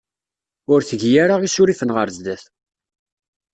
Ur 0.71 0.79
tgi 0.89 1.11
ara 1.23 1.35
isurifen 1.47 1.93
ɣer 1.95 2.07
sdat. 2.15 2.43